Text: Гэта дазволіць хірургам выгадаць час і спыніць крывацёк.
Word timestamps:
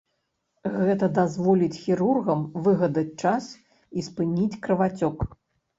Гэта 0.87 1.09
дазволіць 1.17 1.81
хірургам 1.83 2.41
выгадаць 2.65 3.07
час 3.27 3.43
і 3.97 4.11
спыніць 4.11 4.61
крывацёк. 4.67 5.17